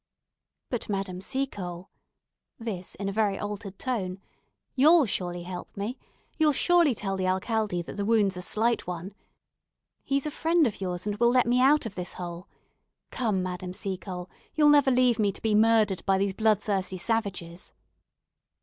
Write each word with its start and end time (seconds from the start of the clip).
"But, 0.71 0.89
Madame 0.89 1.21
Seacole," 1.21 1.87
(this 2.57 2.95
in 2.95 3.07
a 3.07 3.11
very 3.11 3.37
altered 3.37 3.77
tone), 3.77 4.19
"you'll 4.73 5.05
surely 5.05 5.43
help 5.43 5.77
me? 5.77 5.99
you'll 6.39 6.53
surely 6.53 6.95
tell 6.95 7.15
the 7.15 7.27
alcalde 7.27 7.83
that 7.83 7.97
the 7.97 8.03
wound's 8.03 8.35
a 8.35 8.41
slight 8.41 8.87
one? 8.87 9.13
He's 10.03 10.25
a 10.25 10.31
friend 10.31 10.65
of 10.65 10.81
yours, 10.81 11.05
and 11.05 11.17
will 11.17 11.29
let 11.29 11.45
me 11.45 11.61
out 11.61 11.85
of 11.85 11.93
this 11.93 12.13
hole. 12.13 12.47
Come, 13.11 13.43
Madame 13.43 13.73
Seacole, 13.73 14.27
you'll 14.55 14.69
never 14.69 14.89
leave 14.89 15.19
me 15.19 15.31
to 15.33 15.39
be 15.43 15.53
murdered 15.53 16.03
by 16.07 16.17
these 16.17 16.33
bloodthirsty 16.33 16.97
savages?" 16.97 17.75